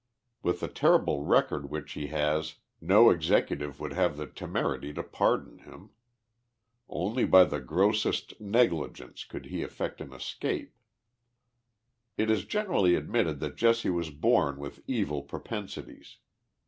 [0.41, 5.59] With the terrible record which he has no exective would have the temerity to pardon
[5.59, 5.91] him.
[6.89, 10.75] Only by the grossest negligence could he effect an escape.
[12.17, 16.15] It is generally admitted that Jesse was born with evil propen sities.